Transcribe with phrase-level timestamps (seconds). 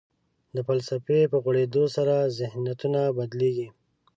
[0.55, 3.67] د فلسفې په غوړېدو سره ذهنیتونه بدلېږي.